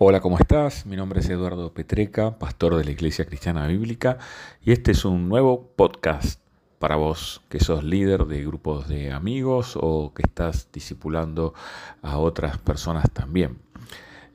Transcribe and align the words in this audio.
Hola, 0.00 0.20
¿cómo 0.20 0.38
estás? 0.38 0.86
Mi 0.86 0.94
nombre 0.94 1.18
es 1.18 1.28
Eduardo 1.28 1.74
Petreca, 1.74 2.38
pastor 2.38 2.76
de 2.76 2.84
la 2.84 2.92
Iglesia 2.92 3.26
Cristiana 3.26 3.66
Bíblica, 3.66 4.18
y 4.62 4.70
este 4.70 4.92
es 4.92 5.04
un 5.04 5.28
nuevo 5.28 5.72
podcast 5.74 6.40
para 6.78 6.94
vos 6.94 7.42
que 7.48 7.58
sos 7.58 7.82
líder 7.82 8.26
de 8.26 8.44
grupos 8.44 8.86
de 8.86 9.10
amigos 9.10 9.76
o 9.76 10.14
que 10.14 10.22
estás 10.22 10.68
discipulando 10.72 11.52
a 12.00 12.18
otras 12.18 12.58
personas 12.58 13.10
también. 13.10 13.58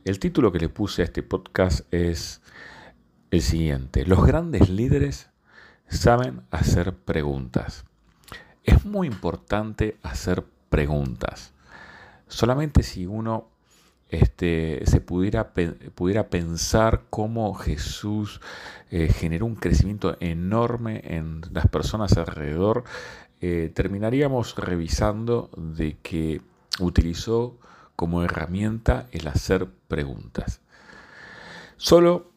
El 0.03 0.19
título 0.19 0.51
que 0.51 0.59
le 0.59 0.67
puse 0.67 1.01
a 1.01 1.05
este 1.05 1.23
podcast 1.23 1.87
es 1.93 2.41
el 3.31 3.41
siguiente, 3.41 4.05
los 4.05 4.25
grandes 4.25 4.69
líderes 4.69 5.29
saben 5.87 6.41
hacer 6.51 6.93
preguntas. 6.93 7.85
Es 8.65 8.83
muy 8.83 9.07
importante 9.07 9.95
hacer 10.03 10.43
preguntas. 10.69 11.53
Solamente 12.27 12.83
si 12.83 13.05
uno 13.05 13.52
este, 14.13 14.83
se 14.85 15.01
pudiera, 15.01 15.53
pudiera 15.95 16.29
pensar 16.29 17.03
cómo 17.09 17.53
Jesús 17.53 18.41
eh, 18.91 19.07
generó 19.11 19.45
un 19.45 19.55
crecimiento 19.55 20.17
enorme 20.19 21.01
en 21.03 21.41
las 21.51 21.67
personas 21.67 22.15
alrededor, 22.17 22.83
eh, 23.41 23.71
terminaríamos 23.73 24.55
revisando 24.55 25.49
de 25.57 25.97
que 26.01 26.41
utilizó 26.79 27.57
como 27.95 28.23
herramienta 28.23 29.07
el 29.11 29.27
hacer 29.27 29.67
preguntas. 29.87 30.61
Solo 31.77 32.31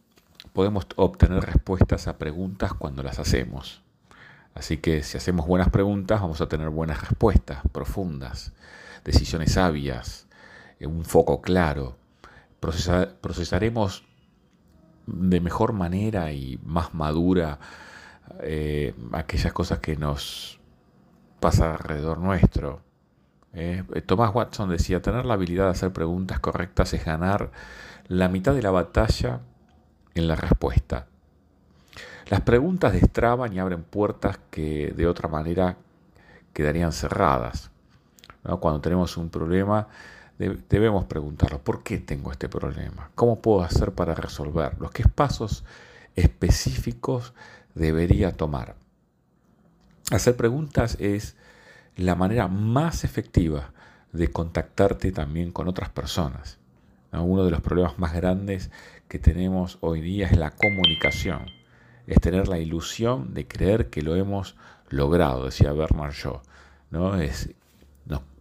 podemos 0.53 0.87
obtener 0.97 1.45
respuestas 1.45 2.09
a 2.09 2.19
preguntas 2.19 2.73
cuando 2.73 3.03
las 3.03 3.19
hacemos. 3.19 3.83
Así 4.55 4.79
que 4.79 5.03
si 5.03 5.19
hacemos 5.19 5.47
buenas 5.47 5.69
preguntas 5.69 6.23
vamos 6.23 6.41
a 6.41 6.49
tener 6.49 6.71
buenas 6.71 7.03
respuestas 7.03 7.59
profundas, 7.73 8.53
decisiones 9.05 9.53
sabias, 9.53 10.26
un 10.81 11.05
foco 11.05 11.41
claro, 11.41 11.97
procesaremos 12.61 14.05
de 15.07 15.41
mejor 15.41 15.73
manera 15.73 16.33
y 16.33 16.59
más 16.65 16.95
madura 16.95 17.59
eh, 18.41 18.95
aquellas 19.13 19.53
cosas 19.53 19.79
que 19.79 19.97
nos 19.97 20.59
pasan 21.41 21.73
alrededor 21.73 22.19
nuestro. 22.19 22.81
Eh, 23.53 23.85
Tomás 24.05 24.35
Watson 24.35 24.69
decía, 24.69 25.01
tener 25.01 25.25
la 25.25 25.35
habilidad 25.35 25.65
de 25.65 25.71
hacer 25.71 25.93
preguntas 25.93 26.41
correctas 26.41 26.93
es 26.93 27.05
ganar 27.05 27.51
la 28.09 28.29
mitad 28.29 28.55
de 28.55 28.63
la 28.63 28.71
batalla 28.71 29.41
en 30.15 30.29
la 30.29 30.37
respuesta. 30.37 31.07
Las 32.29 32.41
preguntas 32.41 32.93
destraban 32.93 33.53
y 33.53 33.61
abren 33.61 33.85
puertas 33.85 34.41
que 34.51 34.93
de 34.97 35.07
otra 35.07 35.29
manera 35.29 35.77
quedarían 36.53 36.93
cerradas. 36.93 37.71
Cuando 38.61 38.81
tenemos 38.81 39.17
un 39.17 39.31
problema, 39.31 39.89
debemos 40.39 41.05
preguntarnos, 41.07 41.61
¿por 41.61 41.83
qué 41.83 41.99
tengo 41.99 42.31
este 42.31 42.49
problema? 42.49 43.11
¿Cómo 43.15 43.41
puedo 43.41 43.63
hacer 43.63 43.93
para 43.93 44.15
resolverlo? 44.15 44.91
¿Qué 44.91 45.05
pasos 45.05 45.65
específicos 46.15 47.33
debería 47.75 48.33
tomar? 48.33 48.77
Hacer 50.11 50.37
preguntas 50.37 50.97
es 51.01 51.37
la 51.97 52.15
manera 52.15 52.49
más 52.49 53.05
efectiva 53.05 53.73
de 54.13 54.29
contactarte 54.29 55.13
también 55.13 55.53
con 55.53 55.69
otras 55.69 55.89
personas. 55.91 56.59
Uno 57.13 57.45
de 57.45 57.51
los 57.51 57.63
problemas 57.63 57.99
más 57.99 58.13
grandes 58.13 58.71
que 59.09 59.19
tenemos 59.19 59.79
hoy 59.81 60.03
día 60.03 60.27
es 60.27 60.37
la 60.37 60.51
comunicación, 60.51 61.47
es 62.07 62.21
tener 62.21 62.47
la 62.47 62.59
ilusión 62.59 63.33
de 63.33 63.49
creer 63.49 63.89
que 63.89 64.03
lo 64.03 64.17
hemos 64.17 64.55
logrado, 64.91 65.47
decía 65.47 65.73
Bernard 65.73 66.13
Shaw. 66.13 66.43
¿no? 66.91 67.19
Es 67.19 67.51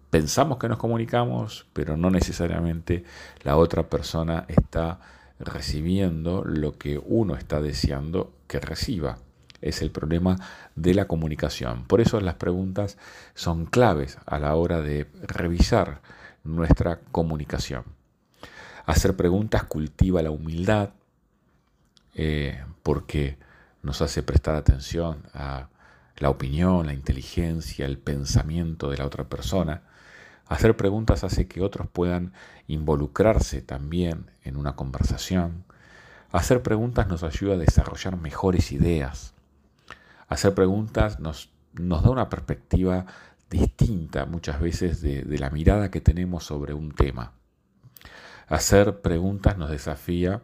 pensamos 0.10 0.58
que 0.58 0.70
nos 0.70 0.78
comunicamos, 0.78 1.66
pero 1.74 1.98
no 1.98 2.10
necesariamente 2.10 3.04
la 3.44 3.58
otra 3.58 3.90
persona 3.90 4.46
está 4.48 5.00
recibiendo 5.40 6.44
lo 6.44 6.78
que 6.78 7.02
uno 7.04 7.36
está 7.36 7.62
deseando 7.62 8.34
que 8.48 8.60
reciba. 8.60 9.18
Es 9.62 9.82
el 9.82 9.92
problema 9.92 10.38
de 10.76 10.94
la 10.94 11.06
comunicación. 11.06 11.86
Por 11.86 12.02
eso 12.02 12.20
las 12.22 12.36
preguntas 12.36 12.98
son 13.34 13.66
claves 13.66 14.18
a 14.26 14.40
la 14.40 14.56
hora 14.56 14.82
de 14.82 15.08
revisar 15.24 16.02
nuestra 16.44 17.00
comunicación. 17.12 17.84
Hacer 18.86 19.16
preguntas 19.16 19.64
cultiva 19.64 20.22
la 20.22 20.32
humildad 20.32 20.92
eh, 22.14 22.64
porque 22.84 23.38
nos 23.82 24.02
hace 24.02 24.24
prestar 24.24 24.56
atención 24.56 25.24
a 25.34 25.70
la 26.18 26.30
opinión, 26.30 26.86
la 26.86 26.94
inteligencia, 26.94 27.86
el 27.86 27.98
pensamiento 27.98 28.90
de 28.90 28.98
la 28.98 29.06
otra 29.06 29.26
persona 29.26 29.82
Hacer 30.48 30.78
preguntas 30.78 31.24
hace 31.24 31.48
que 31.48 31.62
otros 31.62 31.88
puedan 31.88 32.34
involucrarse 32.68 33.62
también 33.62 34.30
en 34.44 34.58
una 34.58 34.76
conversación. 34.76 35.64
Hacer 36.32 36.62
preguntas 36.62 37.08
nos 37.08 37.24
ayuda 37.24 37.56
a 37.56 37.58
desarrollar 37.58 38.18
mejores 38.18 38.72
ideas. 38.72 39.34
Hacer 40.28 40.54
preguntas 40.54 41.20
nos, 41.20 41.52
nos 41.74 42.04
da 42.04 42.10
una 42.10 42.30
perspectiva 42.30 43.06
distinta 43.50 44.26
muchas 44.26 44.60
veces 44.60 45.02
de, 45.02 45.24
la 45.38 45.50
mirada 45.50 45.90
que 45.90 46.02
tenemos 46.02 46.44
sobre 46.44 46.74
un 46.74 46.92
tema. 46.92 47.34
Hacer 48.48 49.02
preguntas 49.02 49.58
nos 49.58 49.70
desafía 49.70 50.42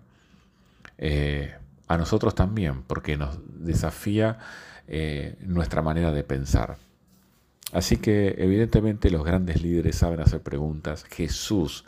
eh, 0.97 1.55
a 1.87 1.97
nosotros 1.97 2.33
también, 2.33 2.83
porque 2.83 3.17
nos 3.17 3.39
desafía 3.63 4.39
eh, 4.87 5.37
nuestra 5.41 5.81
manera 5.81 6.11
de 6.11 6.23
pensar. 6.23 6.77
Así 7.71 7.97
que 7.97 8.35
evidentemente 8.37 9.09
los 9.09 9.23
grandes 9.23 9.61
líderes 9.61 9.95
saben 9.95 10.19
hacer 10.19 10.41
preguntas. 10.41 11.05
Jesús 11.05 11.85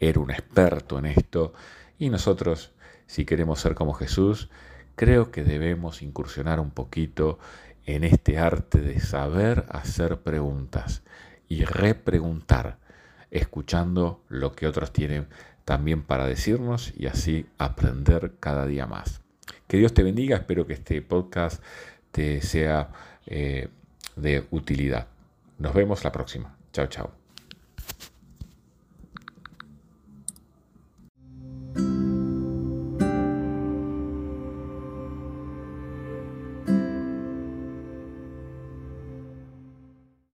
era 0.00 0.18
un 0.20 0.30
experto 0.30 0.98
en 0.98 1.06
esto 1.06 1.52
y 1.98 2.10
nosotros, 2.10 2.72
si 3.06 3.24
queremos 3.24 3.60
ser 3.60 3.74
como 3.74 3.92
Jesús, 3.92 4.48
creo 4.96 5.30
que 5.30 5.44
debemos 5.44 6.02
incursionar 6.02 6.58
un 6.58 6.70
poquito 6.70 7.38
en 7.86 8.04
este 8.04 8.38
arte 8.38 8.80
de 8.80 9.00
saber 9.00 9.66
hacer 9.68 10.20
preguntas 10.20 11.02
y 11.48 11.64
repreguntar, 11.64 12.78
escuchando 13.30 14.22
lo 14.28 14.52
que 14.52 14.66
otros 14.66 14.92
tienen 14.92 15.28
también 15.64 16.02
para 16.02 16.26
decirnos 16.26 16.92
y 16.96 17.06
así 17.06 17.46
aprender 17.58 18.34
cada 18.40 18.66
día 18.66 18.86
más. 18.86 19.20
Que 19.66 19.76
Dios 19.76 19.94
te 19.94 20.02
bendiga, 20.02 20.36
espero 20.36 20.66
que 20.66 20.72
este 20.72 21.00
podcast 21.02 21.62
te 22.10 22.40
sea 22.42 22.90
eh, 23.26 23.68
de 24.16 24.46
utilidad. 24.50 25.06
Nos 25.60 25.74
vemos 25.74 26.02
la 26.04 26.10
próxima. 26.10 26.56
Chao, 26.72 26.86
chao. 26.86 27.29